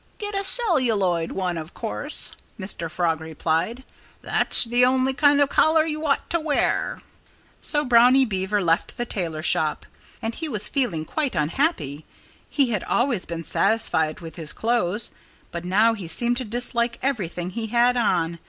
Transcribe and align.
"Get 0.17 0.33
a 0.33 0.43
celluloid 0.43 1.31
one, 1.31 1.59
of 1.59 1.75
course," 1.75 2.31
Mr. 2.59 2.89
Frog 2.89 3.21
replied. 3.21 3.83
"That's 4.23 4.65
the 4.65 4.83
only 4.83 5.13
kind 5.13 5.39
of 5.39 5.49
collar 5.49 5.85
you 5.85 6.07
ought 6.07 6.27
to 6.31 6.39
wear." 6.39 7.03
So 7.61 7.85
Brownie 7.85 8.25
Beaver 8.25 8.63
left 8.63 8.97
the 8.97 9.05
tailor 9.05 9.43
shop. 9.43 9.85
And 10.19 10.33
he 10.33 10.49
was 10.49 10.67
feeling 10.67 11.05
quite 11.05 11.35
unhappy. 11.35 12.03
He 12.49 12.71
had 12.71 12.83
always 12.85 13.25
been 13.25 13.43
satisfied 13.43 14.21
with 14.21 14.37
his 14.37 14.53
clothes. 14.53 15.11
But 15.51 15.65
now 15.65 15.93
he 15.93 16.07
began 16.07 16.33
to 16.33 16.45
dislike 16.45 16.97
everything 17.03 17.51
he 17.51 17.67
had 17.67 17.95
on. 17.95 18.39